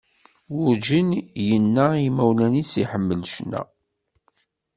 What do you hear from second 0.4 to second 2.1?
Werğin yenna i